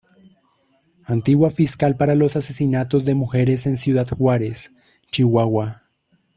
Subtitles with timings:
[1.05, 4.71] Antigua fiscal para los Asesinatos de Mujeres en Ciudad Juárez,
[5.11, 5.83] Chihuahua.